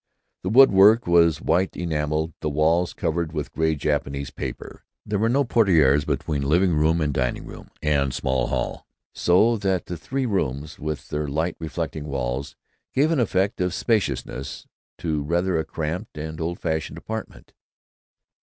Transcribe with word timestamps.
The 0.41 0.49
wood 0.49 0.71
work 0.71 1.05
was 1.05 1.43
white 1.43 1.77
enameled; 1.77 2.33
the 2.41 2.49
walls 2.49 2.91
covered 2.91 3.33
with 3.33 3.51
gray 3.51 3.75
Japanese 3.75 4.31
paper. 4.31 4.83
There 5.05 5.19
were 5.19 5.29
no 5.29 5.45
portières 5.45 6.07
between 6.07 6.41
living 6.41 6.73
room 6.73 7.01
and 7.01 7.13
dining 7.13 7.45
room 7.45 7.69
and 7.83 8.11
small 8.11 8.47
hall, 8.47 8.87
so 9.13 9.57
that 9.57 9.85
the 9.85 9.97
three 9.97 10.25
rooms, 10.25 10.79
with 10.79 11.09
their 11.09 11.27
light 11.27 11.55
reflecting 11.59 12.05
walls, 12.05 12.55
gave 12.95 13.11
an 13.11 13.19
effect 13.19 13.61
of 13.61 13.75
spaciousness 13.75 14.65
to 14.97 15.21
rather 15.21 15.59
a 15.59 15.63
cramped 15.63 16.17
and 16.17 16.41
old 16.41 16.57
fashioned 16.59 16.97
apartment. 16.97 17.53